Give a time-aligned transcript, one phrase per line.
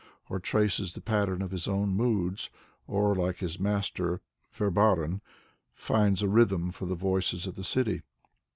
[0.29, 2.49] or traces the pattern of his own moods,
[2.87, 4.19] or, like his master
[4.51, 5.21] Verbaeren,
[5.75, 8.01] finds a rhythm for the voices of the city.